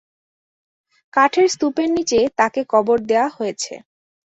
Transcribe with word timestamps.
কাঠের 1.13 1.47
স্তূপের 1.49 1.89
নিচে 1.97 2.19
তাকে 2.39 2.61
কবর 2.73 2.97
দেয়া 3.09 3.27
হয়েছে। 3.37 3.73